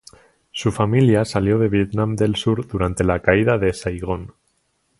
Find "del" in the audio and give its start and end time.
2.15-2.35